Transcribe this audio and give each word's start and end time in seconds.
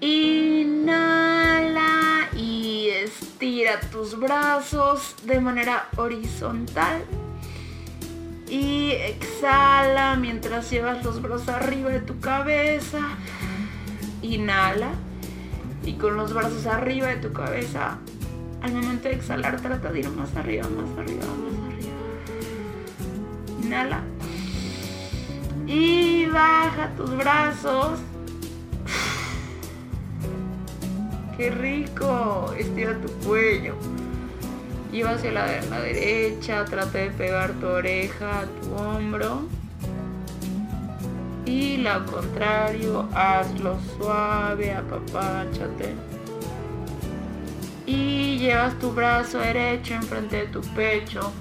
Inhala 0.00 1.88
y 2.36 2.88
estira 2.88 3.80
tus 3.80 4.18
brazos 4.18 5.14
de 5.24 5.40
manera 5.40 5.88
horizontal. 5.96 7.04
Y 8.48 8.90
exhala 8.92 10.16
mientras 10.16 10.70
llevas 10.70 11.04
los 11.04 11.22
brazos 11.22 11.48
arriba 11.48 11.90
de 11.90 12.00
tu 12.00 12.20
cabeza. 12.20 13.00
Inhala. 14.22 14.90
Y 15.84 15.94
con 15.94 16.16
los 16.16 16.32
brazos 16.32 16.66
arriba 16.66 17.08
de 17.08 17.16
tu 17.16 17.32
cabeza, 17.32 17.98
al 18.62 18.72
momento 18.72 19.08
de 19.08 19.14
exhalar, 19.14 19.60
trata 19.60 19.92
de 19.92 20.00
ir 20.00 20.08
más 20.10 20.34
arriba, 20.34 20.66
más 20.68 20.98
arriba, 20.98 21.24
más 21.26 21.72
arriba. 21.72 21.94
Inhala. 23.62 24.02
Y 25.66 26.26
baja 26.26 26.90
tus 26.96 27.14
brazos. 27.16 28.00
¡Qué 31.36 31.50
rico! 31.50 32.54
Estira 32.58 32.96
tu 33.00 33.08
cuello. 33.26 33.74
Lleva 34.92 35.10
hacia 35.10 35.32
la, 35.32 35.46
la 35.70 35.80
derecha, 35.80 36.64
trata 36.64 36.98
de 36.98 37.10
pegar 37.10 37.52
tu 37.54 37.66
oreja 37.66 38.40
a 38.40 38.46
tu 38.46 38.74
hombro. 38.74 39.42
Y 41.46 41.78
lo 41.78 42.06
contrario, 42.06 43.08
hazlo 43.14 43.76
suave, 43.98 44.72
apapáchate. 44.72 45.94
Y 47.86 48.38
llevas 48.38 48.78
tu 48.78 48.92
brazo 48.92 49.38
derecho 49.38 49.94
enfrente 49.94 50.36
de 50.36 50.46
tu 50.46 50.60
pecho. 50.74 51.32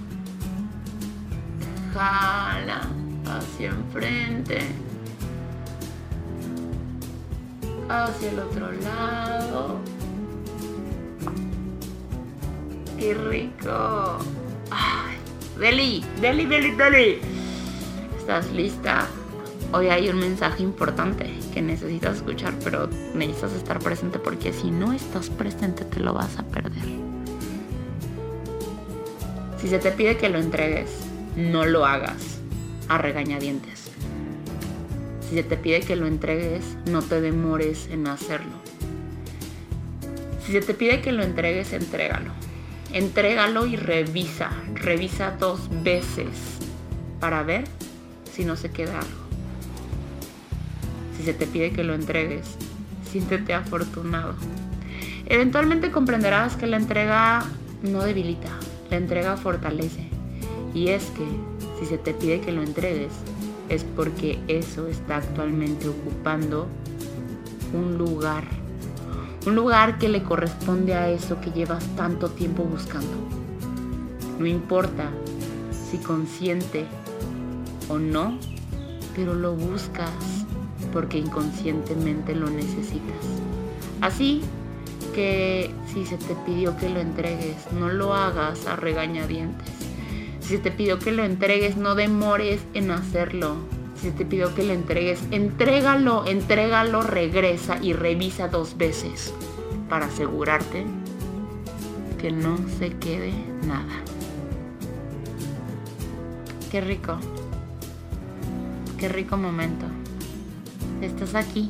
Jala 1.93 2.81
hacia 3.25 3.69
enfrente. 3.69 4.59
Hacia 7.87 8.31
el 8.31 8.39
otro 8.39 8.71
lado. 8.71 9.42
Qué 12.99 13.13
rico. 13.13 14.19
Deli, 15.59 16.03
Deli, 16.21 16.45
Deli, 16.45 16.71
Deli. 16.71 17.19
¿Estás 18.17 18.51
lista? 18.51 19.07
Hoy 19.71 19.87
hay 19.87 20.09
un 20.09 20.19
mensaje 20.19 20.63
importante 20.63 21.33
que 21.53 21.61
necesitas 21.61 22.17
escuchar, 22.17 22.53
pero 22.63 22.87
necesitas 23.13 23.53
estar 23.53 23.79
presente 23.79 24.19
porque 24.19 24.53
si 24.53 24.71
no 24.71 24.93
estás 24.93 25.29
presente 25.29 25.83
te 25.85 25.99
lo 25.99 26.13
vas 26.13 26.37
a 26.37 26.43
perder. 26.43 26.83
Si 29.57 29.67
se 29.67 29.79
te 29.79 29.91
pide 29.91 30.17
que 30.17 30.29
lo 30.29 30.39
entregues, 30.39 30.89
no 31.35 31.65
lo 31.65 31.85
hagas 31.85 32.39
a 32.89 32.97
regañadientes. 32.97 33.91
Si 35.29 35.35
se 35.35 35.43
te 35.43 35.57
pide 35.57 35.81
que 35.81 35.95
lo 35.95 36.05
entregues, 36.05 36.77
no 36.89 37.01
te 37.01 37.21
demores 37.21 37.87
en 37.91 38.07
hacerlo. 38.07 38.72
Si 40.45 40.51
se 40.51 40.61
te 40.61 40.73
pide 40.73 41.01
que 41.01 41.11
lo 41.11 41.23
entregues, 41.23 41.71
entrégalo. 41.73 42.31
Entrégalo 42.91 43.65
y 43.65 43.75
revisa. 43.75 44.51
Revisa 44.75 45.31
dos 45.31 45.69
veces 45.83 46.27
para 47.19 47.43
ver 47.43 47.63
si 48.33 48.43
no 48.43 48.55
se 48.55 48.71
queda 48.71 48.99
algo. 48.99 49.23
Si 51.17 51.23
se 51.23 51.33
te 51.33 51.47
pide 51.47 51.71
que 51.71 51.83
lo 51.83 51.93
entregues, 51.93 52.57
siéntete 53.09 53.53
afortunado. 53.53 54.35
Eventualmente 55.27 55.91
comprenderás 55.91 56.57
que 56.57 56.67
la 56.67 56.77
entrega 56.77 57.45
no 57.81 58.03
debilita, 58.03 58.49
la 58.89 58.97
entrega 58.97 59.37
fortalece. 59.37 60.07
Y 60.73 60.89
es 60.89 61.05
que 61.11 61.25
si 61.79 61.85
se 61.85 61.97
te 61.97 62.13
pide 62.13 62.41
que 62.41 62.51
lo 62.51 62.63
entregues, 62.63 63.13
es 63.69 63.85
porque 63.95 64.39
eso 64.47 64.87
está 64.87 65.17
actualmente 65.17 65.87
ocupando 65.87 66.67
un 67.73 67.97
lugar. 67.97 68.43
Un 69.45 69.55
lugar 69.55 69.97
que 69.97 70.07
le 70.07 70.23
corresponde 70.23 70.93
a 70.93 71.09
eso 71.09 71.41
que 71.41 71.51
llevas 71.51 71.85
tanto 71.97 72.29
tiempo 72.29 72.63
buscando. 72.63 73.11
No 74.39 74.45
importa 74.45 75.09
si 75.91 75.97
consciente 75.97 76.85
o 77.89 77.97
no, 77.97 78.37
pero 79.15 79.33
lo 79.33 79.53
buscas 79.53 80.09
porque 80.93 81.17
inconscientemente 81.17 82.33
lo 82.35 82.49
necesitas. 82.49 83.17
Así 83.99 84.41
que 85.13 85.71
si 85.93 86.05
se 86.05 86.17
te 86.17 86.35
pidió 86.45 86.77
que 86.77 86.89
lo 86.89 86.99
entregues, 86.99 87.71
no 87.77 87.89
lo 87.89 88.13
hagas 88.13 88.65
a 88.65 88.75
regañadientes. 88.75 89.69
Si 90.39 90.49
se 90.49 90.57
te 90.57 90.71
pidió 90.71 90.99
que 90.99 91.11
lo 91.11 91.23
entregues, 91.23 91.77
no 91.77 91.95
demores 91.95 92.61
en 92.73 92.91
hacerlo. 92.91 93.57
Se 94.03 94.11
te 94.11 94.25
pidió 94.25 94.53
que 94.53 94.63
lo 94.63 94.73
entregues, 94.73 95.23
entrégalo, 95.31 96.25
entrégalo, 96.25 97.03
regresa 97.03 97.77
y 97.81 97.93
revisa 97.93 98.49
dos 98.49 98.77
veces 98.77 99.33
para 99.87 100.07
asegurarte 100.07 100.83
que 102.17 102.29
no 102.29 102.57
se 102.79 102.89
quede 102.97 103.31
nada. 103.65 103.93
Qué 106.69 106.81
rico. 106.81 107.17
Qué 108.99 109.07
rico 109.07 109.37
momento. 109.37 109.85
Estás 111.01 111.33
aquí. 111.33 111.69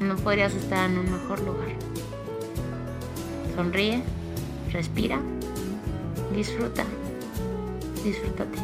No 0.00 0.16
podrías 0.16 0.52
estar 0.52 0.90
en 0.90 0.98
un 0.98 1.12
mejor 1.12 1.38
lugar. 1.42 1.76
Sonríe, 3.54 4.02
respira, 4.72 5.20
disfruta, 6.34 6.82
disfrútate. 8.02 8.58